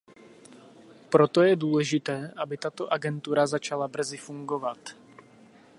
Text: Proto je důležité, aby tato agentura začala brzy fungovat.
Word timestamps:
Proto 1.09 1.41
je 1.41 1.55
důležité, 1.55 2.33
aby 2.37 2.57
tato 2.57 2.93
agentura 2.93 3.47
začala 3.47 3.87
brzy 3.87 4.17
fungovat. 4.17 4.77